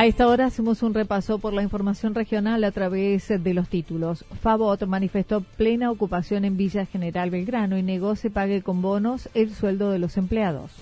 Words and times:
A 0.00 0.06
esta 0.06 0.28
hora 0.28 0.46
hacemos 0.46 0.82
un 0.82 0.94
repaso 0.94 1.38
por 1.38 1.52
la 1.52 1.62
información 1.62 2.14
regional 2.14 2.64
a 2.64 2.70
través 2.70 3.28
de 3.28 3.52
los 3.52 3.68
títulos. 3.68 4.24
Favot 4.40 4.86
manifestó 4.86 5.42
plena 5.42 5.90
ocupación 5.90 6.46
en 6.46 6.56
Villa 6.56 6.86
General 6.86 7.28
Belgrano 7.28 7.76
y 7.76 7.82
negó 7.82 8.16
se 8.16 8.30
pague 8.30 8.62
con 8.62 8.80
bonos 8.80 9.28
el 9.34 9.52
sueldo 9.52 9.90
de 9.90 9.98
los 9.98 10.16
empleados. 10.16 10.72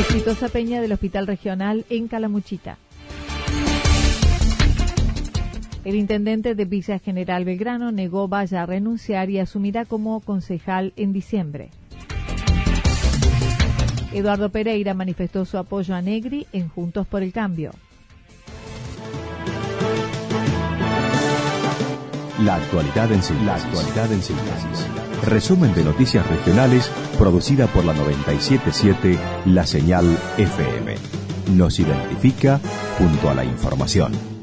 Exitosa 0.00 0.48
peña 0.48 0.80
del 0.80 0.90
Hospital 0.90 1.28
Regional 1.28 1.84
en 1.88 2.08
Calamuchita. 2.08 2.76
El 5.84 5.94
intendente 5.94 6.56
de 6.56 6.64
Villa 6.64 6.98
General 6.98 7.44
Belgrano 7.44 7.92
negó 7.92 8.26
vaya 8.26 8.64
a 8.64 8.66
renunciar 8.66 9.30
y 9.30 9.38
asumirá 9.38 9.84
como 9.84 10.18
concejal 10.18 10.92
en 10.96 11.12
diciembre. 11.12 11.70
Eduardo 14.14 14.48
Pereira 14.50 14.94
manifestó 14.94 15.44
su 15.44 15.58
apoyo 15.58 15.94
a 15.94 16.00
Negri 16.00 16.46
en 16.52 16.68
Juntos 16.68 17.06
por 17.06 17.22
el 17.22 17.32
Cambio. 17.32 17.72
La 22.44 22.56
actualidad 22.56 23.10
en 23.10 23.22
síntesis. 23.22 24.86
Resumen 25.26 25.74
de 25.74 25.84
noticias 25.84 26.26
regionales 26.28 26.90
producida 27.18 27.66
por 27.66 27.84
la 27.84 27.94
977 27.94 29.18
La 29.46 29.66
Señal 29.66 30.06
FM. 30.38 30.94
Nos 31.54 31.80
identifica 31.80 32.60
junto 32.98 33.30
a 33.30 33.34
la 33.34 33.44
información. 33.44 34.33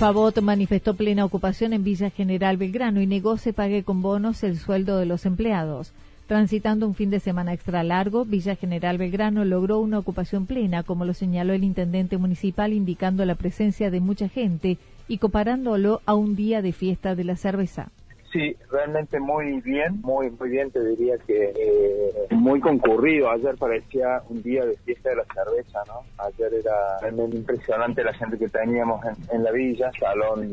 Favot 0.00 0.40
manifestó 0.40 0.94
plena 0.94 1.26
ocupación 1.26 1.74
en 1.74 1.84
Villa 1.84 2.08
General 2.08 2.56
Belgrano 2.56 3.02
y 3.02 3.06
negó 3.06 3.36
se 3.36 3.52
pague 3.52 3.84
con 3.84 4.00
bonos 4.00 4.42
el 4.44 4.56
sueldo 4.56 4.96
de 4.96 5.04
los 5.04 5.26
empleados. 5.26 5.92
Transitando 6.26 6.86
un 6.86 6.94
fin 6.94 7.10
de 7.10 7.20
semana 7.20 7.52
extra 7.52 7.82
largo, 7.82 8.24
Villa 8.24 8.56
General 8.56 8.96
Belgrano 8.96 9.44
logró 9.44 9.78
una 9.78 9.98
ocupación 9.98 10.46
plena, 10.46 10.84
como 10.84 11.04
lo 11.04 11.12
señaló 11.12 11.52
el 11.52 11.64
intendente 11.64 12.16
municipal, 12.16 12.72
indicando 12.72 13.26
la 13.26 13.34
presencia 13.34 13.90
de 13.90 14.00
mucha 14.00 14.30
gente 14.30 14.78
y 15.06 15.18
comparándolo 15.18 16.00
a 16.06 16.14
un 16.14 16.34
día 16.34 16.62
de 16.62 16.72
fiesta 16.72 17.14
de 17.14 17.24
la 17.24 17.36
cerveza. 17.36 17.90
Sí, 18.32 18.56
realmente 18.70 19.18
muy 19.18 19.60
bien, 19.60 20.00
muy 20.02 20.30
muy 20.30 20.50
bien, 20.50 20.70
te 20.70 20.84
diría 20.84 21.18
que 21.26 21.52
eh, 21.56 22.26
muy 22.30 22.60
concurrido. 22.60 23.28
Ayer 23.28 23.56
parecía 23.56 24.22
un 24.28 24.40
día 24.42 24.64
de 24.64 24.76
fiesta 24.78 25.10
de 25.10 25.16
la 25.16 25.24
cerveza, 25.34 25.80
¿no? 25.88 26.02
Ayer 26.24 26.54
era 26.54 26.98
realmente 27.00 27.36
impresionante 27.36 28.04
la 28.04 28.14
gente 28.14 28.38
que 28.38 28.48
teníamos 28.48 29.04
en, 29.32 29.42
la 29.42 29.50
villa, 29.50 29.90
salón 29.98 30.48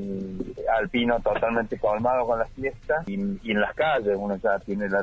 alpino 0.76 1.20
totalmente 1.20 1.78
colmado 1.78 2.26
con 2.26 2.40
la 2.40 2.46
fiesta 2.46 3.04
y, 3.06 3.14
en 3.14 3.62
las 3.62 3.74
calles 3.76 4.18
uno 4.18 4.36
ya 4.38 4.60
tiene 4.60 4.86
el 4.86 4.94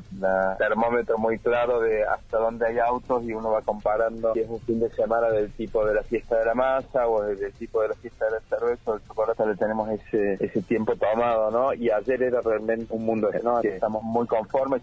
termómetro 0.58 1.16
muy 1.16 1.38
claro 1.38 1.80
de 1.80 2.04
hasta 2.04 2.38
dónde 2.38 2.66
hay 2.66 2.78
autos 2.78 3.24
y 3.24 3.32
uno 3.32 3.52
va 3.52 3.62
comparando 3.62 4.32
si 4.34 4.40
es 4.40 4.48
un 4.48 4.60
fin 4.60 4.80
de 4.80 4.90
semana 4.90 5.28
del 5.30 5.50
tipo 5.52 5.84
de 5.86 5.94
la 5.94 6.02
fiesta 6.02 6.38
de 6.38 6.44
la 6.44 6.54
masa 6.54 7.06
o 7.08 7.22
del 7.22 7.52
tipo 7.54 7.82
de 7.82 7.88
la 7.88 7.94
fiesta 7.94 8.26
de 8.26 8.30
la 8.32 8.40
cerveza 8.40 8.90
o 8.90 8.94
el 8.94 9.02
chocolate 9.06 9.46
le 9.46 9.56
tenemos 9.56 9.88
ese, 9.90 10.34
ese 10.40 10.62
tiempo 10.62 10.94
tomado, 10.96 11.50
¿no? 11.50 11.72
Y 11.72 11.90
ayer 11.90 12.22
era 12.22 12.42
un 12.90 13.04
mundo 13.04 13.30
¿no? 13.42 13.60
estamos 13.60 14.02
muy 14.02 14.26
conformes. 14.26 14.82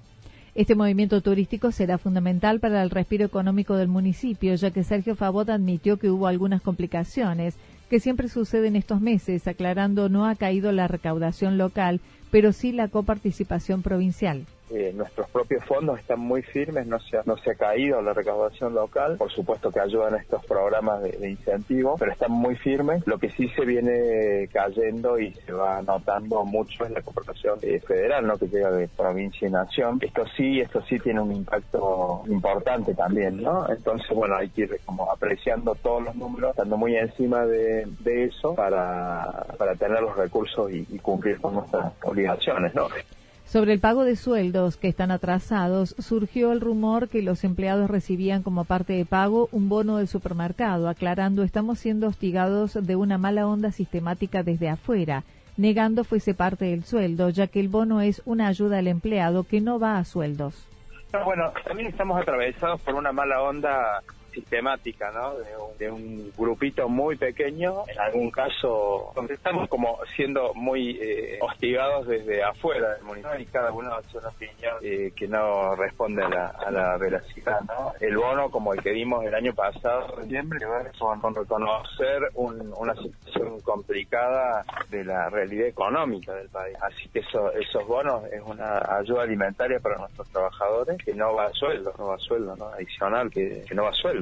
Este 0.53 0.75
movimiento 0.75 1.22
turístico 1.22 1.72
será 1.72 1.97
fundamental 1.97 2.59
para 2.59 2.84
el 2.84 2.90
respiro 2.90 3.25
económico 3.25 3.78
del 3.78 3.88
municipio, 3.88 4.53
ya 4.56 4.72
que 4.72 4.84
Sergio 4.84 5.16
Favot 5.16 5.50
admitió 5.50 5.97
que 5.97 6.09
hubo 6.09 6.28
algunas 6.28 6.62
complicaciones 6.62 7.56
que 7.90 8.02
siempre 8.02 8.28
suceden 8.28 8.75
estos 8.75 9.00
meses, 9.00 9.47
aclarando 9.47 10.09
no 10.09 10.25
ha 10.25 10.36
caído 10.36 10.72
la 10.72 10.88
recaudación 10.88 11.58
local, 11.58 12.02
pero 12.31 12.52
sí 12.52 12.74
la 12.74 12.90
coparticipación 12.90 13.81
provincial. 13.81 14.46
Eh, 14.74 14.94
nuestros 14.96 15.30
propios 15.30 15.66
fondos 15.66 16.00
están 16.00 16.20
muy 16.20 16.42
firmes, 16.44 16.88
no 16.88 16.98
se, 17.00 17.18
ha, 17.18 17.24
no 17.26 17.36
se 17.36 17.52
ha 17.52 17.56
caído 17.56 18.02
la 18.02 18.14
recaudación 18.14 18.74
local, 18.74 19.18
por 19.18 19.30
supuesto 19.30 19.70
que 19.70 19.82
ayudan 19.82 20.16
estos 20.16 20.46
programas 20.46 21.02
de, 21.04 21.30
incentivo, 21.30 21.98
pero 22.00 22.14
están 22.14 22.32
muy 22.32 22.56
firmes. 22.56 23.06
Lo 23.06 23.18
que 23.18 23.30
sí 23.31 23.50
se 23.50 23.66
viene 23.66 24.48
cayendo 24.52 25.20
y 25.20 25.34
se 25.34 25.52
va 25.52 25.81
notando 25.81 26.46
mucho 26.46 26.86
es 26.86 26.92
la 26.92 27.02
cooperación 27.02 27.60
eh, 27.64 27.81
federal, 27.81 28.26
¿no? 28.26 28.38
que 28.38 28.48
llega 28.48 28.72
de 28.72 28.88
provincia 28.88 29.46
y 29.46 29.52
nación. 29.52 30.00
Esto 30.02 30.26
sí, 30.38 30.62
esto 30.62 30.81
sí 30.88 30.98
tiene 31.00 31.20
un 31.20 31.34
impacto 31.34 32.24
importante 32.28 32.94
también, 32.94 33.42
¿no? 33.42 33.70
Entonces, 33.70 34.10
bueno, 34.16 34.38
hay 34.38 34.50
que 34.50 34.62
ir 34.62 34.80
como 34.86 35.12
apreciando 35.12 35.76
todos 35.76 36.04
los 36.04 36.16
números, 36.16 36.52
estando 36.52 36.78
muy 36.78 36.96
encima 36.96 37.46
de, 37.46 37.88
eso 38.06 38.56
para, 38.56 39.46
para 39.58 39.76
tener 39.76 40.02
los 40.02 40.16
recursos 40.16 40.72
y, 40.72 40.86
y 40.90 41.00
cumplir 41.00 41.40
con 41.42 41.56
nuestras 41.56 41.92
obligaciones, 42.04 42.74
¿no? 42.76 42.88
Sobre 43.51 43.73
el 43.73 43.81
pago 43.81 44.06
de 44.06 44.16
sueldos 44.16 44.78
que 44.78 44.88
están 44.88 45.12
atrasados, 45.12 45.94
surgió 46.00 46.53
el 46.53 46.62
rumor 46.62 47.09
que 47.09 47.22
los 47.22 47.44
empleados 47.44 47.89
recibían 47.89 48.44
como 48.44 48.63
parte 48.63 48.94
de 48.94 49.03
pago 49.03 49.50
un 49.51 49.67
bono 49.67 49.97
del 49.97 50.07
supermercado, 50.07 50.88
aclarando 50.88 51.44
estamos 51.44 51.78
siendo 51.78 52.07
hostigados 52.07 52.75
de 52.81 52.95
una 52.95 53.17
mala 53.17 53.45
onda 53.45 53.73
sistemática 53.73 54.41
desde 54.41 54.69
afuera, 54.69 55.25
negando 55.57 56.06
fuese 56.06 56.34
parte 56.34 56.63
del 56.63 56.85
sueldo, 56.85 57.28
ya 57.28 57.47
que 57.47 57.59
el 57.59 57.67
bono 57.67 58.00
es 58.00 58.22
una 58.23 58.47
ayuda 58.47 58.78
al 58.78 58.88
empleado 58.88 59.44
que 59.44 59.59
no 59.59 59.81
va 59.81 59.97
a 59.97 60.06
sueldos. 60.06 60.66
Bueno, 61.25 61.51
también 61.66 61.89
estamos 61.89 62.22
atravesados 62.22 62.79
por 62.79 62.95
una 62.95 63.12
mala 63.12 63.41
onda 63.41 64.01
sistemática, 64.31 65.12
¿no? 65.12 65.36
De 65.78 65.90
un, 65.90 66.31
grupito 66.38 66.88
muy 66.88 67.18
pequeño, 67.18 67.84
en 67.88 68.00
algún 68.00 68.31
caso, 68.31 69.12
donde 69.16 69.34
estamos 69.34 69.68
como 69.69 70.00
siendo 70.16 70.53
muy 70.53 70.97
eh, 71.02 71.38
hostigados 71.42 72.08
desde 72.08 72.44
afuera 72.44 72.96
del 72.96 73.03
municipio 73.03 73.40
y 73.40 73.46
cada 73.46 73.72
uno 73.72 73.94
hace 73.94 74.18
una 74.18 74.30
opinión 74.30 74.75
eh, 74.81 75.12
que 75.16 75.28
no 75.28 75.75
responde 75.75 76.24
a 76.24 76.30
la, 76.30 76.47
a 76.47 76.72
la 76.72 76.97
veracidad, 76.97 77.62
¿no? 77.62 77.94
El 78.00 78.18
bono, 78.18 78.50
como 78.50 78.74
el 78.74 78.81
que 78.81 78.92
dimos 78.92 79.24
el 79.25 79.36
año 79.36 79.53
pasado, 79.53 80.22
siempre 80.28 80.59
con, 80.98 81.19
con 81.19 81.36
reconocer 81.36 82.30
una 82.36 82.96
situación 82.96 83.59
complicada 83.62 84.63
de 84.89 85.04
la 85.04 85.30
realidad 85.30 85.68
económica 85.68 86.33
del 86.33 86.50
país. 86.50 86.75
Así 86.81 87.10
que 87.10 87.19
eso, 87.19 87.51
esos 87.54 87.86
bonos 87.88 88.24
es 88.31 88.42
una 88.42 88.80
ayuda 88.98 89.24
alimentaria 89.24 89.80
para 89.80 89.98
nuestros 89.98 90.30
trabajadores 90.30 90.98
que 91.04 91.13
no 91.13 91.33
va 91.33 91.45
a 91.45 91.54
sueldo, 91.54 91.94
no 91.98 92.07
va 92.07 92.16
a 92.16 92.19
sueldo, 92.19 92.56
¿no? 92.56 92.68
Adicional, 92.68 93.30
que 93.30 93.66
no 93.74 93.83
va 93.83 93.89
a 93.89 93.94
sueldo. 93.94 94.20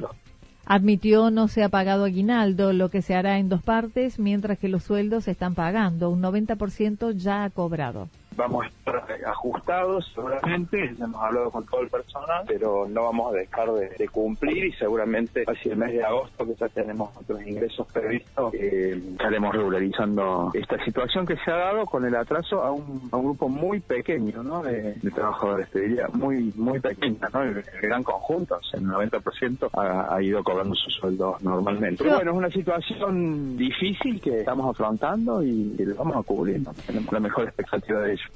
Admitió 0.66 1.30
no 1.30 1.48
se 1.48 1.64
ha 1.64 1.68
pagado 1.68 2.04
aguinaldo, 2.04 2.72
lo 2.72 2.90
que 2.90 3.02
se 3.02 3.14
hará 3.14 3.38
en 3.38 3.48
dos 3.48 3.62
partes, 3.62 4.18
mientras 4.18 4.58
que 4.58 4.68
los 4.68 4.84
sueldos 4.84 5.24
se 5.24 5.32
están 5.32 5.54
pagando. 5.54 6.10
Un 6.10 6.22
90% 6.22 7.12
ya 7.16 7.44
ha 7.44 7.50
cobrado 7.50 8.08
vamos 8.40 8.64
a 8.64 8.68
estar 8.68 9.06
ajustados 9.26 10.10
seguramente, 10.14 10.94
ya 10.98 11.04
hemos 11.04 11.22
hablado 11.22 11.50
con 11.50 11.66
todo 11.66 11.82
el 11.82 11.88
personal, 11.88 12.44
pero 12.46 12.88
no 12.88 13.04
vamos 13.04 13.32
a 13.32 13.36
dejar 13.36 13.70
de, 13.72 14.08
cumplir 14.08 14.64
y 14.64 14.72
seguramente 14.72 15.44
hacia 15.46 15.72
el 15.72 15.78
mes 15.78 15.92
de 15.92 16.02
agosto 16.02 16.46
que 16.46 16.54
ya 16.54 16.68
tenemos 16.68 17.16
otros 17.16 17.40
ingresos 17.46 17.86
previstos, 17.92 18.52
eh, 18.54 19.00
estaremos 19.12 19.54
regularizando 19.54 20.50
esta 20.54 20.82
situación 20.84 21.26
que 21.26 21.36
se 21.36 21.50
ha 21.50 21.56
dado 21.56 21.86
con 21.86 22.04
el 22.04 22.14
atraso 22.16 22.62
a 22.62 22.72
un, 22.72 23.08
grupo 23.10 23.48
muy 23.48 23.80
pequeño 23.80 24.42
¿no? 24.42 24.62
de, 24.62 24.94
trabajadores, 25.14 25.70
te 25.70 25.80
diría, 25.80 26.08
muy 26.12 26.52
muy 26.56 26.80
pequeña, 26.80 27.28
¿no? 27.32 27.42
el, 27.42 27.62
gran 27.82 28.02
conjunto, 28.02 28.58
el 28.72 28.84
90% 28.84 29.68
ha, 29.74 30.14
ha, 30.14 30.22
ido 30.22 30.42
cobrando 30.42 30.74
sus 30.74 30.94
sueldos 30.94 31.40
normalmente. 31.42 32.02
Pero 32.02 32.16
bueno, 32.16 32.30
es 32.30 32.36
una 32.36 32.50
situación 32.50 33.56
difícil 33.56 34.20
que 34.20 34.40
estamos 34.40 34.70
afrontando 34.70 35.42
y, 35.42 35.76
y 35.78 35.84
lo 35.84 35.94
vamos 35.96 36.16
a 36.16 36.22
cubrir, 36.22 36.62
tenemos 36.86 37.12
la 37.12 37.20
mejor 37.20 37.44
expectativa 37.44 38.00
de 38.00 38.12
ello. 38.12 38.29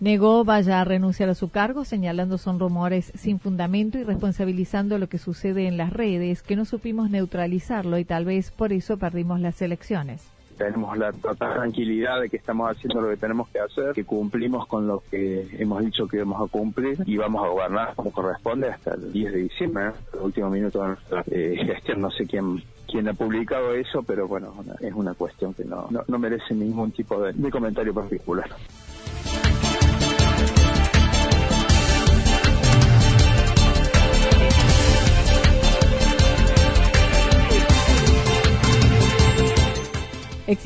Negó 0.00 0.44
vaya 0.44 0.80
a 0.80 0.84
renunciar 0.84 1.28
a 1.28 1.34
su 1.34 1.50
cargo, 1.50 1.84
señalando 1.84 2.38
son 2.38 2.60
rumores 2.60 3.10
sin 3.16 3.40
fundamento 3.40 3.98
y 3.98 4.04
responsabilizando 4.04 4.96
lo 4.98 5.08
que 5.08 5.18
sucede 5.18 5.66
en 5.66 5.76
las 5.76 5.92
redes, 5.92 6.42
que 6.42 6.54
no 6.54 6.64
supimos 6.64 7.10
neutralizarlo 7.10 7.98
y 7.98 8.04
tal 8.04 8.24
vez 8.24 8.52
por 8.52 8.72
eso 8.72 8.96
perdimos 8.96 9.40
las 9.40 9.60
elecciones 9.60 10.30
tenemos 10.58 10.98
la 10.98 11.12
total 11.12 11.54
tranquilidad 11.54 12.20
de 12.20 12.28
que 12.28 12.36
estamos 12.36 12.68
haciendo 12.68 13.00
lo 13.00 13.10
que 13.10 13.16
tenemos 13.16 13.48
que 13.48 13.60
hacer, 13.60 13.92
que 13.94 14.04
cumplimos 14.04 14.66
con 14.66 14.88
lo 14.88 15.02
que 15.08 15.46
hemos 15.56 15.84
dicho 15.84 16.08
que 16.08 16.16
íbamos 16.16 16.42
a 16.42 16.50
cumplir 16.50 16.98
y 17.06 17.16
vamos 17.16 17.44
a 17.44 17.48
gobernar 17.48 17.94
como 17.94 18.10
corresponde 18.10 18.68
hasta 18.68 18.94
el 18.94 19.12
10 19.12 19.32
de 19.32 19.38
diciembre, 19.38 19.92
el 20.12 20.20
último 20.20 20.50
minuto 20.50 20.82
de 20.82 20.88
nuestra 20.88 21.22
eh, 21.30 21.56
gestión. 21.64 22.00
No 22.00 22.10
sé 22.10 22.26
quién 22.26 22.60
quién 22.88 23.06
ha 23.06 23.14
publicado 23.14 23.72
eso, 23.74 24.02
pero 24.02 24.26
bueno, 24.26 24.52
es 24.80 24.92
una 24.92 25.14
cuestión 25.14 25.54
que 25.54 25.64
no, 25.64 25.88
no, 25.90 26.18
merece 26.18 26.54
ningún 26.54 26.90
tipo 26.90 27.20
de 27.22 27.50
comentario 27.50 27.94
particular. 27.94 28.48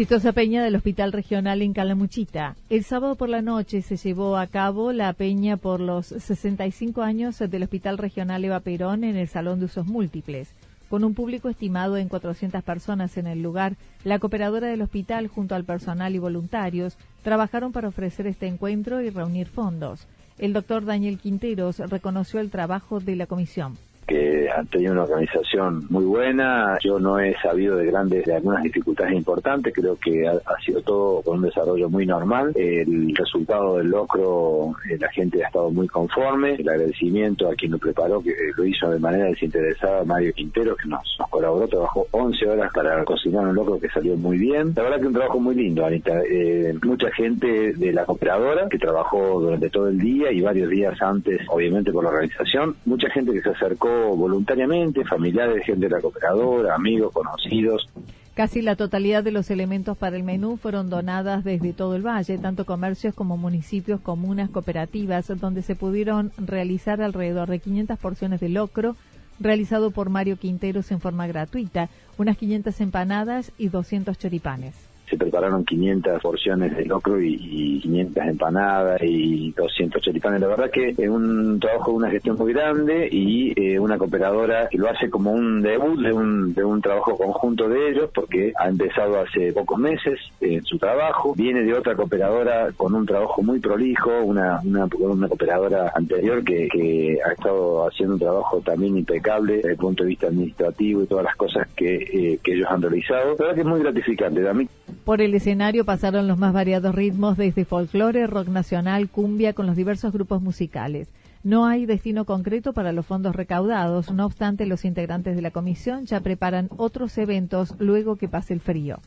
Exitosa 0.02 0.32
peña 0.32 0.64
del 0.64 0.74
Hospital 0.74 1.12
Regional 1.12 1.62
en 1.62 1.72
Calamuchita. 1.72 2.56
El 2.68 2.82
sábado 2.82 3.14
por 3.14 3.28
la 3.28 3.40
noche 3.40 3.82
se 3.82 3.96
llevó 3.96 4.36
a 4.36 4.48
cabo 4.48 4.92
la 4.92 5.12
peña 5.12 5.56
por 5.56 5.78
los 5.78 6.06
65 6.06 7.02
años 7.02 7.38
del 7.38 7.62
Hospital 7.62 7.98
Regional 7.98 8.44
Eva 8.44 8.58
Perón 8.58 9.04
en 9.04 9.14
el 9.14 9.28
Salón 9.28 9.60
de 9.60 9.66
Usos 9.66 9.86
Múltiples. 9.86 10.48
Con 10.90 11.04
un 11.04 11.14
público 11.14 11.48
estimado 11.48 11.98
en 11.98 12.08
400 12.08 12.64
personas 12.64 13.16
en 13.16 13.28
el 13.28 13.42
lugar, 13.42 13.76
la 14.02 14.18
cooperadora 14.18 14.66
del 14.66 14.82
hospital 14.82 15.28
junto 15.28 15.54
al 15.54 15.62
personal 15.62 16.16
y 16.16 16.18
voluntarios 16.18 16.96
trabajaron 17.22 17.70
para 17.70 17.86
ofrecer 17.86 18.26
este 18.26 18.48
encuentro 18.48 19.02
y 19.02 19.10
reunir 19.10 19.46
fondos. 19.46 20.08
El 20.36 20.52
doctor 20.52 20.84
Daniel 20.84 21.20
Quinteros 21.20 21.78
reconoció 21.78 22.40
el 22.40 22.50
trabajo 22.50 22.98
de 22.98 23.14
la 23.14 23.26
comisión 23.26 23.78
que 24.06 24.50
han 24.50 24.66
tenido 24.66 24.92
una 24.92 25.04
organización 25.04 25.86
muy 25.88 26.04
buena. 26.04 26.78
Yo 26.82 26.98
no 26.98 27.18
he 27.18 27.34
sabido 27.40 27.76
de 27.76 27.86
grandes, 27.86 28.24
de 28.24 28.34
algunas 28.34 28.62
dificultades 28.62 29.14
importantes. 29.14 29.72
Creo 29.74 29.96
que 29.96 30.26
ha, 30.26 30.40
sido 30.64 30.80
todo 30.82 31.22
con 31.22 31.38
un 31.38 31.44
desarrollo 31.44 31.88
muy 31.88 32.06
normal. 32.06 32.52
El 32.54 33.14
resultado 33.14 33.78
del 33.78 33.88
locro, 33.88 34.74
eh, 34.88 34.96
la 34.98 35.10
gente 35.10 35.42
ha 35.42 35.46
estado 35.46 35.70
muy 35.70 35.88
conforme. 35.88 36.54
El 36.54 36.68
agradecimiento 36.68 37.50
a 37.50 37.54
quien 37.54 37.72
lo 37.72 37.78
preparó, 37.78 38.22
que 38.22 38.34
lo 38.56 38.64
hizo 38.64 38.90
de 38.90 38.98
manera 38.98 39.26
desinteresada, 39.26 40.04
Mario 40.04 40.32
Quintero, 40.34 40.76
que 40.76 40.88
nos, 40.88 41.16
colaboró, 41.30 41.66
trabajó 41.68 42.06
11 42.10 42.48
horas 42.48 42.72
para 42.72 43.04
cocinar 43.04 43.46
un 43.46 43.54
locro 43.54 43.80
que 43.80 43.88
salió 43.88 44.16
muy 44.16 44.38
bien. 44.38 44.72
La 44.76 44.82
verdad 44.82 45.00
que 45.00 45.06
un 45.06 45.14
trabajo 45.14 45.40
muy 45.40 45.54
lindo, 45.54 45.84
Anita. 45.84 46.22
Eh, 46.28 46.74
mucha 46.82 47.10
gente 47.12 47.72
de 47.72 47.92
la 47.92 48.04
cooperadora 48.04 48.68
que 48.68 48.78
trabajó 48.78 49.40
durante 49.40 49.70
todo 49.70 49.88
el 49.88 49.98
día 49.98 50.30
y 50.30 50.40
varios 50.40 50.70
días 50.70 51.00
antes, 51.00 51.40
obviamente 51.48 51.92
por 51.92 52.04
la 52.04 52.10
organización. 52.10 52.76
Mucha 52.84 53.08
gente 53.10 53.32
que 53.32 53.42
se 53.42 53.50
acercó 53.50 53.91
voluntariamente, 54.16 55.04
familiares, 55.04 55.64
gente 55.64 55.86
de 55.86 55.90
la 55.90 56.00
cooperadora, 56.00 56.74
amigos, 56.74 57.12
conocidos. 57.12 57.88
Casi 58.34 58.62
la 58.62 58.76
totalidad 58.76 59.22
de 59.22 59.30
los 59.30 59.50
elementos 59.50 59.96
para 59.96 60.16
el 60.16 60.22
menú 60.22 60.56
fueron 60.56 60.88
donadas 60.88 61.44
desde 61.44 61.72
todo 61.72 61.96
el 61.96 62.06
valle, 62.06 62.38
tanto 62.38 62.64
comercios 62.64 63.14
como 63.14 63.36
municipios, 63.36 64.00
comunas, 64.00 64.48
cooperativas, 64.48 65.28
donde 65.38 65.62
se 65.62 65.76
pudieron 65.76 66.32
realizar 66.38 67.02
alrededor 67.02 67.50
de 67.50 67.58
500 67.58 67.98
porciones 67.98 68.40
de 68.40 68.48
locro, 68.48 68.96
realizado 69.38 69.90
por 69.90 70.08
Mario 70.08 70.38
Quinteros 70.38 70.90
en 70.92 71.00
forma 71.00 71.26
gratuita, 71.26 71.90
unas 72.16 72.38
500 72.38 72.80
empanadas 72.80 73.52
y 73.58 73.68
200 73.68 74.18
choripanes 74.18 74.91
se 75.12 75.18
prepararon 75.18 75.62
500 75.66 76.22
porciones 76.22 76.74
de 76.74 76.86
locro 76.86 77.20
y, 77.20 77.80
500 77.82 78.24
empanadas 78.24 79.00
y 79.02 79.52
200 79.52 80.00
choripanes. 80.00 80.40
La 80.40 80.46
verdad 80.46 80.70
que 80.70 80.94
es 80.96 81.08
un 81.08 81.60
trabajo 81.60 81.90
de 81.90 81.96
una 81.98 82.10
gestión 82.10 82.38
muy 82.38 82.54
grande 82.54 83.08
y 83.12 83.52
eh, 83.60 83.78
una 83.78 83.98
cooperadora 83.98 84.68
que 84.70 84.78
lo 84.78 84.88
hace 84.88 85.10
como 85.10 85.32
un 85.32 85.60
debut 85.60 86.00
de 86.00 86.12
un, 86.12 86.54
de 86.54 86.64
un 86.64 86.80
trabajo 86.80 87.16
conjunto 87.18 87.68
de 87.68 87.90
ellos 87.90 88.10
porque 88.14 88.54
ha 88.56 88.68
empezado 88.68 89.20
hace 89.20 89.52
pocos 89.52 89.78
meses 89.78 90.18
en 90.40 90.64
su 90.64 90.78
trabajo. 90.78 91.34
Viene 91.34 91.62
de 91.62 91.74
otra 91.74 91.94
cooperadora 91.94 92.72
con 92.74 92.94
un 92.94 93.04
trabajo 93.04 93.42
muy 93.42 93.60
prolijo, 93.60 94.10
una, 94.22 94.60
una, 94.64 94.88
una 94.98 95.28
cooperadora 95.28 95.92
anterior 95.94 96.42
que, 96.42 96.68
que 96.68 97.18
ha 97.22 97.32
estado 97.32 97.86
haciendo 97.86 98.14
un 98.14 98.20
trabajo 98.20 98.62
también 98.64 98.96
impecable 98.96 99.56
desde 99.56 99.72
el 99.72 99.76
punto 99.76 100.04
de 100.04 100.08
vista 100.08 100.28
administrativo 100.28 101.02
y 101.02 101.06
todas 101.06 101.24
las 101.24 101.36
cosas 101.36 101.68
que, 101.76 101.96
eh, 101.96 102.38
que 102.42 102.54
ellos 102.54 102.68
han 102.70 102.80
realizado. 102.80 103.30
La 103.32 103.34
verdad 103.34 103.54
que 103.54 103.60
es 103.60 103.66
muy 103.66 103.80
gratificante. 103.80 104.48
A 104.48 104.54
mí 104.54 104.66
por 105.04 105.20
el 105.20 105.34
escenario 105.34 105.84
pasaron 105.84 106.28
los 106.28 106.38
más 106.38 106.52
variados 106.52 106.94
ritmos 106.94 107.36
desde 107.36 107.64
folclore, 107.64 108.26
rock 108.26 108.48
nacional, 108.48 109.08
cumbia 109.08 109.52
con 109.52 109.66
los 109.66 109.76
diversos 109.76 110.12
grupos 110.12 110.40
musicales. 110.40 111.08
No 111.42 111.66
hay 111.66 111.86
destino 111.86 112.24
concreto 112.24 112.72
para 112.72 112.92
los 112.92 113.04
fondos 113.04 113.34
recaudados, 113.34 114.12
no 114.12 114.24
obstante 114.26 114.64
los 114.64 114.84
integrantes 114.84 115.34
de 115.34 115.42
la 115.42 115.50
comisión 115.50 116.06
ya 116.06 116.20
preparan 116.20 116.68
otros 116.76 117.18
eventos 117.18 117.74
luego 117.80 118.14
que 118.14 118.28
pase 118.28 118.54
el 118.54 118.60
frío. 118.60 119.00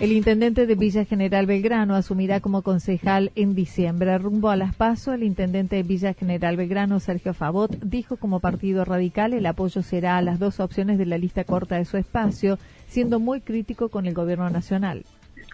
El 0.00 0.10
intendente 0.10 0.66
de 0.66 0.74
Villa 0.74 1.04
General 1.04 1.46
Belgrano 1.46 1.94
asumirá 1.94 2.40
como 2.40 2.62
concejal 2.62 3.30
en 3.36 3.54
diciembre. 3.54 4.18
Rumbo 4.18 4.50
a 4.50 4.56
las 4.56 4.74
PASO, 4.74 5.12
el 5.14 5.22
intendente 5.22 5.76
de 5.76 5.82
Villa 5.84 6.14
General 6.14 6.56
Belgrano, 6.56 6.98
Sergio 6.98 7.32
Favot, 7.32 7.78
dijo 7.80 8.16
como 8.16 8.40
partido 8.40 8.84
radical 8.84 9.32
el 9.32 9.46
apoyo 9.46 9.82
será 9.82 10.18
a 10.18 10.22
las 10.22 10.38
dos 10.40 10.58
opciones 10.58 10.98
de 10.98 11.06
la 11.06 11.16
lista 11.16 11.44
corta 11.44 11.76
de 11.76 11.84
su 11.84 11.96
espacio, 11.96 12.58
siendo 12.88 13.20
muy 13.20 13.40
crítico 13.40 13.88
con 13.88 14.06
el 14.06 14.14
gobierno 14.14 14.50
nacional. 14.50 15.04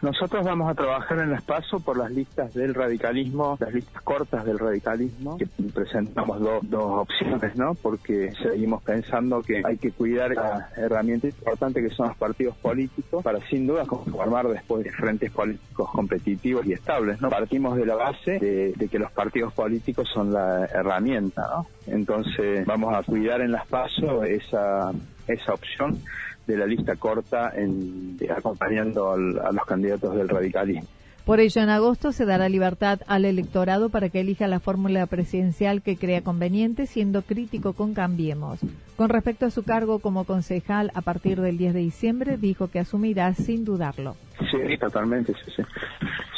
Nosotros 0.02 0.44
vamos 0.44 0.70
a 0.70 0.74
trabajar 0.74 1.18
en 1.18 1.30
el 1.30 1.34
espacio 1.34 1.78
por 1.78 1.98
las 1.98 2.10
listas 2.10 2.54
del 2.54 2.74
radicalismo, 2.74 3.58
las 3.60 3.74
listas 3.74 4.02
cortas 4.02 4.46
del 4.46 4.58
radicalismo, 4.58 5.36
que 5.36 5.46
presentamos 5.74 6.40
dos 6.40 6.62
opciones, 6.72 7.54
¿no? 7.56 7.74
Porque 7.74 8.32
seguimos 8.42 8.82
pensando 8.82 9.42
que 9.42 9.62
hay 9.62 9.76
que 9.76 9.92
cuidar 9.92 10.30
la 10.30 10.70
herramienta 10.74 11.26
importante 11.26 11.82
que 11.82 11.90
son 11.90 12.08
los 12.08 12.16
partidos 12.16 12.56
políticos 12.56 13.22
para 13.22 13.40
sin 13.48 13.66
duda 13.66 13.84
conformar 13.84 14.48
después 14.48 14.84
de 14.84 14.90
frentes 14.90 15.30
políticos 15.32 15.90
competitivos 15.90 16.64
y 16.64 16.72
estables, 16.72 17.20
¿no? 17.20 17.28
Partimos 17.28 17.76
de 17.76 17.84
la 17.84 17.96
base 17.96 18.38
de, 18.38 18.88
que 18.90 18.98
los 18.98 19.12
partidos 19.12 19.52
políticos 19.52 20.08
son 20.12 20.32
la 20.32 20.64
herramienta, 20.64 21.42
¿no? 21.54 21.66
Entonces 21.86 22.64
vamos 22.64 22.94
a 22.94 23.02
cuidar 23.02 23.42
en 23.42 23.52
las 23.52 23.66
PASO 23.66 24.24
esa, 24.24 24.92
esa 25.26 25.52
opción 25.52 26.00
de 26.46 26.56
la 26.56 26.66
lista 26.66 26.96
corta 26.96 27.52
en, 27.54 28.16
acompañando 28.34 29.12
a 29.12 29.16
los 29.52 29.64
candidatos 29.66 30.14
del 30.16 30.28
radicalismo. 30.28 30.86
Por 31.24 31.38
ello, 31.38 31.62
en 31.62 31.68
agosto 31.68 32.12
se 32.12 32.24
dará 32.24 32.48
libertad 32.48 33.00
al 33.06 33.24
electorado 33.24 33.90
para 33.90 34.08
que 34.08 34.20
elija 34.20 34.48
la 34.48 34.58
fórmula 34.58 35.06
presidencial 35.06 35.82
que 35.82 35.96
crea 35.96 36.22
conveniente, 36.22 36.86
siendo 36.86 37.22
crítico 37.22 37.74
con 37.74 37.94
Cambiemos. 37.94 38.58
Con 38.96 39.10
respecto 39.10 39.46
a 39.46 39.50
su 39.50 39.62
cargo 39.62 40.00
como 40.00 40.24
concejal 40.24 40.90
a 40.94 41.02
partir 41.02 41.40
del 41.40 41.58
10 41.58 41.74
de 41.74 41.80
diciembre, 41.80 42.36
dijo 42.36 42.68
que 42.68 42.80
asumirá 42.80 43.32
sin 43.34 43.64
dudarlo. 43.64 44.16
Sí, 44.38 44.76
totalmente, 44.78 45.32
sí, 45.44 45.52
sí. 45.56 45.62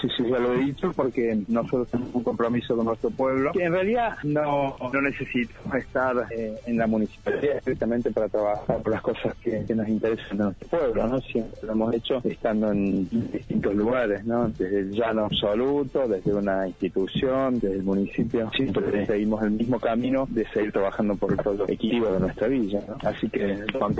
Sí, 0.03 0.09
sí, 0.17 0.25
ya 0.29 0.39
lo 0.41 0.53
he 0.55 0.59
dicho 0.59 0.93
porque 0.97 1.39
nosotros 1.47 1.89
tenemos 1.89 2.13
un 2.13 2.25
compromiso 2.25 2.75
con 2.75 2.87
nuestro 2.87 3.09
pueblo. 3.11 3.53
Que 3.53 3.63
en 3.63 3.73
realidad 3.73 4.17
no, 4.25 4.77
no 4.93 5.01
necesitamos 5.01 5.77
estar 5.77 6.27
eh, 6.33 6.57
en 6.67 6.77
la 6.77 6.89
municipalidad 6.89 7.59
estrictamente 7.59 8.11
para 8.11 8.29
trabajar 8.29 8.83
por 8.83 8.91
las 8.91 9.01
cosas 9.01 9.37
que, 9.37 9.65
nos 9.73 9.89
interesan 9.89 10.33
en 10.33 10.39
nuestro 10.39 10.69
pueblo, 10.69 11.07
¿no? 11.07 11.21
Siempre 11.21 11.61
lo 11.63 11.73
hemos 11.73 11.95
hecho 11.95 12.21
estando 12.25 12.73
en 12.73 13.09
distintos 13.09 13.75
lugares, 13.77 14.25
¿no? 14.25 14.49
Desde 14.49 14.81
el 14.81 14.91
llano 14.91 15.27
absoluto, 15.27 16.09
desde 16.09 16.35
una 16.35 16.67
institución, 16.67 17.61
desde 17.61 17.77
el 17.77 17.85
municipio. 17.85 18.51
Siempre 18.57 19.07
seguimos 19.07 19.41
el 19.45 19.53
mismo 19.53 19.79
camino 19.79 20.27
de 20.29 20.45
seguir 20.49 20.73
trabajando 20.73 21.15
por 21.15 21.33
el 21.33 21.39
equilibrio 21.69 22.13
de 22.15 22.21
nuestra 22.21 22.49
villa, 22.49 22.81
¿no? 22.89 22.97
Así 23.09 23.31
que, 23.31 23.65
con 23.79 23.95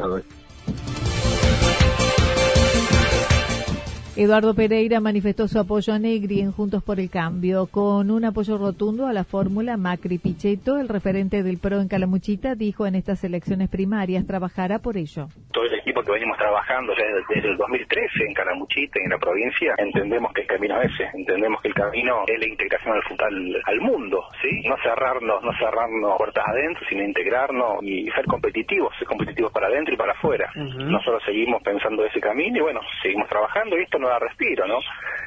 Eduardo 4.15 4.55
Pereira 4.55 5.01
manifestó 5.01 5.49
su 5.49 5.59
apoyo 5.59 5.95
a 5.95 5.99
Negri 5.99 6.41
en 6.41 6.53
Juntos 6.53 6.83
por 6.85 7.01
el 7.01 7.09
Cambio, 7.09 7.67
con 7.67 8.11
un 8.11 8.27
apoyo 8.27 8.59
rotundo 8.59 9.07
a 9.07 9.15
la 9.15 9.25
fórmula 9.25 9.79
Macri-Pichetto. 9.79 10.79
El 10.79 10.91
referente 10.91 11.43
del 11.43 11.57
PRO 11.57 11.81
en 11.81 11.89
Calamuchita 11.89 12.55
dijo 12.55 12.87
en 12.87 12.95
estas 12.95 13.25
elecciones 13.25 13.71
primarias 13.71 14.27
trabajará 14.27 14.81
por 14.81 14.99
ello. 14.99 15.29
Todo 15.51 15.65
el 15.65 15.79
equipo 15.79 16.03
que 16.03 16.13
venimos 16.13 16.37
trabajando 16.37 16.93
desde, 16.93 17.49
el 17.49 17.57
2013 17.57 18.27
en 18.29 18.35
Calamuchita 18.35 19.01
y 19.01 19.05
en 19.05 19.11
la 19.13 19.19
provincia, 19.19 19.75
entendemos 19.79 20.31
que 20.35 20.43
el 20.43 20.47
camino 20.47 20.83
es 20.83 20.93
ese, 20.93 21.09
entendemos 21.15 21.63
que 21.63 21.69
el 21.69 21.75
camino 21.75 22.25
es 22.27 22.39
la 22.39 22.47
integración 22.47 22.95
al, 23.19 23.63
al 23.65 23.81
mundo, 23.81 24.25
¿sí? 24.43 24.69
No 24.69 24.77
cerrarnos, 24.83 25.43
no 25.43 25.53
cerrarnos 25.57 26.19
puertas 26.19 26.45
adentro, 26.49 26.85
sino 26.87 27.03
integrarnos 27.03 27.83
y 27.83 28.11
ser 28.11 28.27
competitivos, 28.27 28.95
ser 28.99 29.09
competitivos 29.09 29.51
para 29.53 29.69
adentro 29.69 29.95
y 29.95 29.97
para 29.97 30.13
afuera. 30.13 30.51
Nosotros 30.55 31.23
seguimos 31.25 31.63
pensando 31.63 32.05
ese 32.05 32.21
camino 32.21 32.59
y 32.59 32.61
bueno, 32.61 32.81
seguimos 33.03 33.27
trabajando 33.31 33.79
y 33.79 33.85
esto 33.85 34.02
no 34.03 34.19
respiro, 34.19 34.67
¿no? 34.67 34.79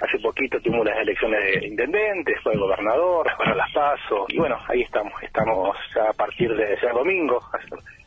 Hace 0.02 0.20
poquito 0.20 0.60
tuvimos 0.60 0.86
las 0.86 0.98
elecciones 1.00 1.40
de 1.44 1.68
intendentes, 1.68 2.36
fue 2.44 2.56
gobernador, 2.58 3.28
para 3.38 3.56
las 3.56 3.72
pasos, 3.72 4.26
y 4.30 4.38
bueno, 4.38 4.58
ahí 4.68 4.82
estamos, 4.82 5.14
estamos 5.24 5.78
ya 5.96 6.10
a 6.10 6.14
partir 6.14 6.54
de 6.56 6.74
ese 6.74 6.88
domingo, 6.90 7.40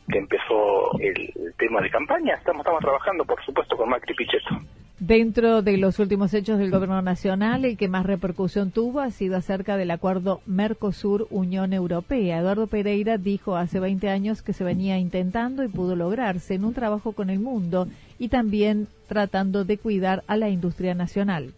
que 0.09 0.17
empezó 0.17 0.97
el, 0.99 1.33
tema 1.57 1.81
de 1.81 1.89
campaña, 1.89 2.35
estamos, 2.35 2.61
estamos 2.61 2.81
trabajando, 2.81 3.25
por 3.25 3.43
supuesto, 3.43 3.75
con 3.75 3.89
Macri 3.89 4.13
Pichetto. 4.15 4.55
Dentro 4.99 5.61
de 5.61 5.77
los 5.77 5.97
últimos 5.99 6.33
hechos 6.33 6.59
del 6.59 6.71
gobierno 6.71 7.01
nacional, 7.01 7.63
el 7.63 7.77
que 7.77 7.87
más 7.87 8.05
repercusión 8.05 8.71
tuvo 8.71 8.99
ha 8.99 9.11
sido 9.11 9.37
acerca 9.37 9.77
del 9.77 9.91
acuerdo 9.91 10.41
Mercosur-Unión 10.45 11.71
Europea. 11.71 12.39
Eduardo 12.39 12.67
Pereira 12.67 13.17
dijo 13.17 13.55
hace 13.55 13.79
20 13.79 14.09
años 14.09 14.41
que 14.41 14.51
se 14.51 14.65
venía 14.65 14.97
intentando 14.97 15.63
y 15.63 15.69
pudo 15.69 15.95
lograrse 15.95 16.55
en 16.55 16.65
un 16.65 16.73
trabajo 16.73 17.13
con 17.13 17.29
el 17.29 17.39
mundo 17.39 17.87
y 18.19 18.27
también 18.27 18.87
tratando 19.07 19.65
de 19.65 19.77
cuidar 19.77 20.23
a 20.27 20.37
la 20.37 20.49
industria 20.49 20.93
nacional 20.93 21.53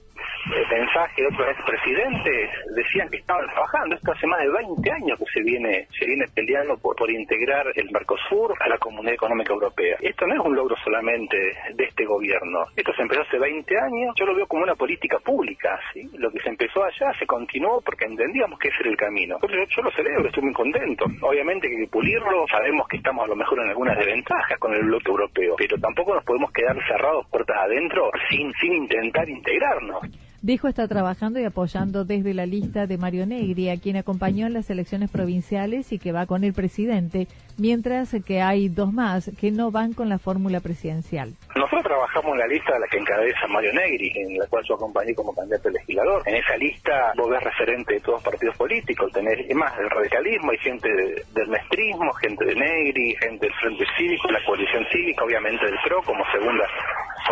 mensaje 0.71 1.21
de 1.21 1.27
otros 1.27 1.47
expresidentes 1.49 2.49
decían 2.75 3.09
que 3.09 3.17
estaban 3.17 3.47
trabajando. 3.47 3.95
Esto 3.95 4.11
hace 4.11 4.27
más 4.27 4.39
de 4.39 4.49
20 4.49 4.91
años 4.91 5.19
que 5.19 5.25
se 5.33 5.41
viene 5.41 5.87
se 5.97 6.05
viene 6.05 6.25
peleando 6.33 6.77
por, 6.77 6.95
por 6.95 7.11
integrar 7.11 7.67
el 7.75 7.91
Mercosur 7.91 8.53
a 8.59 8.69
la 8.69 8.77
Comunidad 8.77 9.15
Económica 9.15 9.53
Europea. 9.53 9.97
Esto 10.01 10.25
no 10.27 10.33
es 10.35 10.39
un 10.39 10.55
logro 10.55 10.75
solamente 10.83 11.37
de 11.73 11.83
este 11.83 12.05
gobierno. 12.05 12.65
Esto 12.75 12.93
se 12.93 13.01
empezó 13.01 13.21
hace 13.21 13.37
20 13.37 13.77
años. 13.77 14.15
Yo 14.15 14.25
lo 14.25 14.35
veo 14.35 14.47
como 14.47 14.63
una 14.63 14.75
política 14.75 15.19
pública. 15.19 15.79
¿sí? 15.93 16.09
Lo 16.17 16.31
que 16.31 16.39
se 16.39 16.49
empezó 16.49 16.83
allá 16.83 17.13
se 17.19 17.25
continuó 17.25 17.81
porque 17.81 18.05
entendíamos 18.05 18.57
que 18.59 18.69
ese 18.69 18.77
era 18.81 18.89
el 18.91 18.97
camino. 18.97 19.37
Yo, 19.41 19.47
yo 19.47 19.81
lo 19.81 19.91
celebro, 19.91 20.27
estoy 20.27 20.43
muy 20.43 20.53
contento. 20.53 21.05
Obviamente 21.21 21.69
que 21.69 21.77
que 21.77 21.87
pulirlo. 21.87 22.45
Sabemos 22.49 22.87
que 22.87 22.97
estamos 22.97 23.25
a 23.25 23.27
lo 23.27 23.35
mejor 23.35 23.59
en 23.59 23.69
algunas 23.69 23.97
desventajas 23.97 24.57
con 24.59 24.73
el 24.73 24.83
bloque 24.83 25.09
europeo, 25.09 25.55
pero 25.57 25.77
tampoco 25.77 26.15
nos 26.15 26.23
podemos 26.23 26.51
quedar 26.51 26.75
cerrados 26.87 27.27
puertas 27.29 27.57
adentro 27.57 28.11
sin, 28.29 28.53
sin 28.53 28.73
intentar 28.73 29.27
integrarnos. 29.29 30.30
Dijo 30.43 30.67
está 30.67 30.87
trabajando 30.87 31.39
y 31.39 31.45
apoyando 31.45 32.03
desde 32.03 32.33
la 32.33 32.47
lista 32.47 32.87
de 32.87 32.97
Mario 32.97 33.27
Negri, 33.27 33.69
a 33.69 33.77
quien 33.79 33.95
acompañó 33.95 34.47
en 34.47 34.53
las 34.53 34.71
elecciones 34.71 35.11
provinciales 35.11 35.91
y 35.91 35.99
que 35.99 36.11
va 36.11 36.25
con 36.25 36.43
el 36.43 36.53
presidente, 36.53 37.27
mientras 37.59 38.15
que 38.25 38.41
hay 38.41 38.67
dos 38.67 38.91
más 38.91 39.29
que 39.39 39.51
no 39.51 39.69
van 39.69 39.93
con 39.93 40.09
la 40.09 40.17
fórmula 40.17 40.59
presidencial. 40.59 41.35
Nosotros 41.55 41.83
trabajamos 41.83 42.33
en 42.33 42.39
la 42.39 42.47
lista 42.47 42.73
de 42.73 42.79
la 42.79 42.87
que 42.87 42.97
encabeza 42.97 43.47
Mario 43.49 43.71
Negri, 43.71 44.11
en 44.15 44.39
la 44.39 44.47
cual 44.47 44.63
yo 44.67 44.73
acompañé 44.73 45.13
como 45.13 45.31
candidato 45.35 45.69
legislador. 45.69 46.23
En 46.25 46.33
esa 46.33 46.57
lista 46.57 47.13
vos 47.17 47.29
ves 47.29 47.43
referente 47.43 47.93
de 47.93 47.99
todos 47.99 48.15
los 48.15 48.23
partidos 48.23 48.57
políticos, 48.57 49.11
tenés 49.13 49.37
más 49.55 49.77
del 49.77 49.91
radicalismo, 49.91 50.49
hay 50.49 50.57
gente 50.57 50.89
del 51.35 51.49
mestrismo, 51.49 52.11
gente 52.13 52.45
de 52.45 52.55
Negri, 52.55 53.15
gente 53.21 53.45
del 53.45 53.55
Frente 53.61 53.85
Cívico, 53.95 54.31
la 54.31 54.43
coalición 54.43 54.83
cívica, 54.91 55.23
obviamente 55.23 55.63
del 55.67 55.77
PRO 55.85 56.01
como 56.01 56.23
segunda 56.31 56.65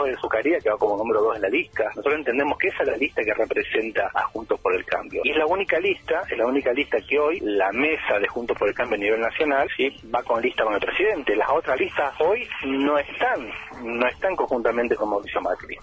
de 0.06 0.18
Zucaría, 0.18 0.60
que 0.60 0.70
va 0.70 0.78
como 0.78 0.98
número 0.98 1.22
dos 1.22 1.36
en 1.36 1.42
la 1.42 1.50
lista. 1.50 1.86
Nosotros 1.90 2.16
entendemos 2.16 2.58
que 2.58 2.68
esa 2.68 2.84
es 2.84 2.90
la 2.90 2.98
lista 2.98 3.22
que 3.24 3.34
representa 3.34 4.10
a 4.14 4.24
Juntos 4.24 4.60
por 4.60 4.76
el 4.76 4.86
Cambio. 4.86 5.22
Y 5.24 5.32
es 5.32 5.38
la 5.38 5.46
única 5.46 5.80
lista, 5.80 6.24
es 6.30 6.38
la 6.38 6.46
única 6.46 6.74
lista 6.74 6.98
que 7.08 7.20
hoy 7.20 7.40
la 7.42 7.72
mesa 7.72 8.20
de 8.20 8.28
Juntos 8.28 8.58
por 8.58 8.68
el 8.68 8.74
Cambio 8.74 8.98
a 8.98 9.00
nivel 9.00 9.22
nacional 9.22 9.68
va 10.14 10.24
con 10.24 10.42
lista 10.42 10.64
con 10.64 10.74
el 10.74 10.80
presidente. 10.80 11.36
Las 11.36 11.50
otras 11.50 11.80
listas 11.80 12.14
hoy 12.20 12.48
no 12.66 12.98
están, 12.98 13.50
no 13.84 14.08
están 14.08 14.36
conjuntamente 14.36 14.96
con 14.96 15.10
Mauricio 15.10 15.42
Macri. 15.42 15.78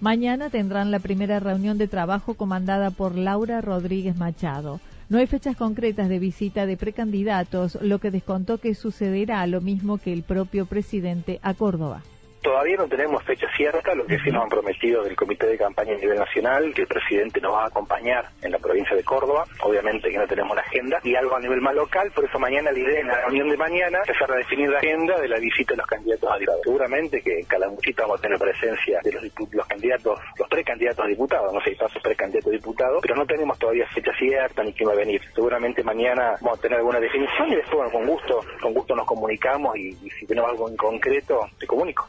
Mañana 0.00 0.48
tendrán 0.48 0.90
la 0.90 1.00
primera 1.00 1.40
reunión 1.40 1.76
de 1.76 1.88
trabajo 1.88 2.34
comandada 2.34 2.90
por 2.90 3.16
Laura 3.16 3.60
Rodríguez 3.60 4.16
Machado. 4.16 4.80
No 5.08 5.18
hay 5.18 5.26
fechas 5.26 5.56
concretas 5.56 6.08
de 6.08 6.18
visita 6.18 6.66
de 6.66 6.76
precandidatos, 6.76 7.78
lo 7.80 7.98
que 7.98 8.10
descontó 8.10 8.58
que 8.58 8.74
sucederá 8.74 9.46
lo 9.46 9.60
mismo 9.60 9.98
que 9.98 10.12
el 10.12 10.22
propio 10.22 10.66
presidente 10.66 11.40
a 11.42 11.54
Córdoba. 11.54 12.02
Todavía 12.42 12.76
no 12.76 12.88
tenemos 12.88 13.22
fecha 13.24 13.46
cierta, 13.56 13.94
lo 13.94 14.06
que 14.06 14.18
sí 14.20 14.30
nos 14.30 14.44
han 14.44 14.48
prometido 14.48 15.02
del 15.02 15.16
Comité 15.16 15.46
de 15.46 15.58
Campaña 15.58 15.94
a 15.94 15.98
nivel 15.98 16.18
nacional, 16.18 16.72
que 16.72 16.82
el 16.82 16.86
presidente 16.86 17.40
nos 17.40 17.52
va 17.52 17.64
a 17.64 17.66
acompañar 17.66 18.28
en 18.42 18.52
la 18.52 18.58
provincia 18.58 18.96
de 18.96 19.02
Córdoba, 19.02 19.44
obviamente 19.60 20.08
que 20.08 20.18
no 20.18 20.26
tenemos 20.26 20.54
la 20.54 20.62
agenda, 20.62 21.00
y 21.02 21.14
algo 21.16 21.36
a 21.36 21.40
nivel 21.40 21.60
más 21.60 21.74
local, 21.74 22.10
por 22.14 22.24
eso 22.24 22.38
mañana 22.38 22.70
la 22.70 22.78
idea 22.78 23.00
en 23.00 23.08
la 23.08 23.20
reunión 23.22 23.48
de 23.48 23.56
mañana 23.56 23.98
empezar 23.98 24.30
a 24.32 24.36
definir 24.36 24.70
la 24.70 24.78
agenda 24.78 25.18
de 25.20 25.28
la 25.28 25.38
visita 25.38 25.72
de 25.72 25.78
los 25.78 25.86
candidatos 25.86 26.30
a 26.30 26.38
diputados. 26.38 26.62
Seguramente 26.64 27.20
que 27.22 27.40
en 27.40 27.46
Calamuchita 27.46 28.02
vamos 28.02 28.20
a 28.20 28.22
tener 28.22 28.38
presencia 28.38 29.00
de 29.02 29.12
los, 29.12 29.22
los 29.52 29.66
candidatos, 29.66 30.20
los 30.38 30.48
tres 30.48 30.64
candidatos 30.64 31.04
a 31.04 31.08
diputados, 31.08 31.52
no 31.52 31.60
sé 31.60 31.70
si 31.70 31.76
paso 31.76 31.98
tres 32.02 32.16
candidatos 32.16 32.48
a 32.48 32.56
diputados, 32.56 32.98
pero 33.02 33.16
no 33.16 33.26
tenemos 33.26 33.58
todavía 33.58 33.86
fecha 33.88 34.12
cierta 34.16 34.62
ni 34.62 34.72
quién 34.72 34.88
va 34.88 34.92
a 34.92 34.96
venir. 34.96 35.20
Seguramente 35.34 35.82
mañana 35.82 36.36
vamos 36.40 36.58
a 36.58 36.62
tener 36.62 36.78
alguna 36.78 37.00
definición 37.00 37.52
y 37.52 37.56
después 37.56 37.90
con 37.90 38.06
gusto, 38.06 38.40
con 38.62 38.72
gusto 38.72 38.94
nos 38.94 39.06
comunicamos 39.06 39.76
y 39.76 39.92
si 40.10 40.26
tenemos 40.26 40.50
algo 40.50 40.68
en 40.68 40.76
concreto, 40.76 41.46
te 41.58 41.66
comunico. 41.66 42.08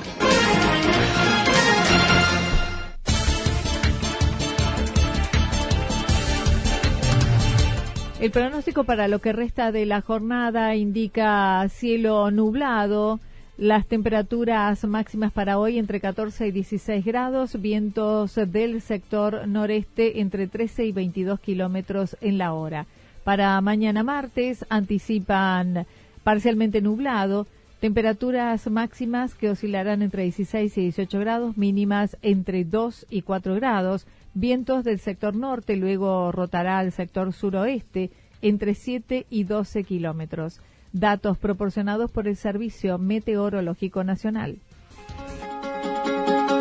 El 8.21 8.29
pronóstico 8.29 8.83
para 8.83 9.07
lo 9.07 9.17
que 9.17 9.33
resta 9.33 9.71
de 9.71 9.87
la 9.87 10.01
jornada 10.01 10.75
indica 10.75 11.67
cielo 11.69 12.29
nublado, 12.29 13.19
las 13.57 13.87
temperaturas 13.87 14.83
máximas 14.83 15.31
para 15.31 15.57
hoy 15.57 15.79
entre 15.79 15.99
14 15.99 16.45
y 16.45 16.51
16 16.51 17.03
grados, 17.03 17.59
vientos 17.59 18.35
del 18.35 18.79
sector 18.81 19.47
noreste 19.47 20.21
entre 20.21 20.45
13 20.45 20.85
y 20.85 20.91
22 20.91 21.39
kilómetros 21.39 22.15
en 22.21 22.37
la 22.37 22.53
hora. 22.53 22.85
Para 23.23 23.59
mañana 23.59 24.03
martes 24.03 24.67
anticipan 24.69 25.87
parcialmente 26.23 26.79
nublado, 26.79 27.47
temperaturas 27.79 28.69
máximas 28.69 29.33
que 29.33 29.49
oscilarán 29.49 30.03
entre 30.03 30.21
16 30.25 30.77
y 30.77 30.81
18 30.81 31.19
grados, 31.19 31.57
mínimas 31.57 32.15
entre 32.21 32.65
2 32.65 33.07
y 33.09 33.23
4 33.23 33.55
grados 33.55 34.05
vientos 34.33 34.83
del 34.83 34.99
sector 34.99 35.35
norte, 35.35 35.75
luego 35.75 36.31
rotará 36.31 36.79
al 36.79 36.91
sector 36.91 37.33
suroeste 37.33 38.11
entre 38.41 38.75
7 38.75 39.25
y 39.29 39.43
12 39.43 39.83
kilómetros. 39.83 40.59
Datos 40.93 41.37
proporcionados 41.37 42.11
por 42.11 42.27
el 42.27 42.35
Servicio 42.35 42.97
Meteorológico 42.97 44.03
Nacional. 44.03 44.57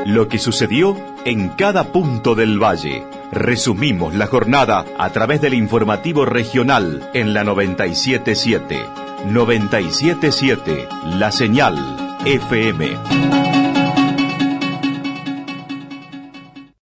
Lo 0.07 0.29
que 0.29 0.39
sucedió 0.39 0.97
en 1.25 1.51
cada 1.51 1.93
punto 1.93 2.35
del 2.35 2.63
valle. 2.63 3.05
Resumimos 3.33 4.15
la 4.15 4.27
jornada 4.27 4.85
a 4.99 5.11
través 5.11 5.41
del 5.41 5.55
informativo 5.55 6.25
regional 6.25 7.11
en 7.13 7.35
la 7.35 7.45
977. 7.45 8.79
977, 9.27 10.89
la 11.19 11.31
señal 11.31 11.77
FM. 12.25 13.50